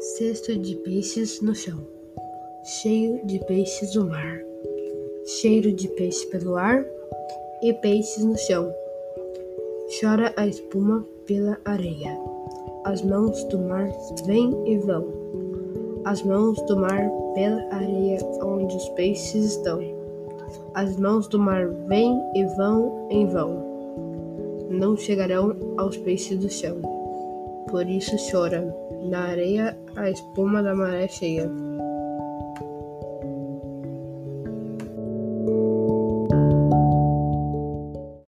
[0.00, 1.78] Cesto de peixes no chão,
[2.64, 4.40] cheio de peixes o mar,
[5.26, 6.82] cheiro de peixe pelo ar
[7.62, 8.72] e peixes no chão.
[10.00, 12.18] Chora a espuma pela areia,
[12.86, 13.92] as mãos do mar
[14.24, 15.06] vêm e vão,
[16.06, 19.80] as mãos do mar pela areia onde os peixes estão.
[20.72, 23.62] As mãos do mar vêm e vão em vão,
[24.70, 26.99] não chegarão aos peixes do chão.
[27.68, 28.64] Por isso chora
[29.08, 31.50] na areia a espuma da maré cheia.